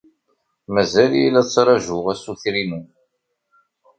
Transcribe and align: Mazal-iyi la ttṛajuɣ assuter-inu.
Mazal-iyi 0.73 1.29
la 1.33 1.41
ttṛajuɣ 1.45 2.05
assuter-inu. 2.13 2.81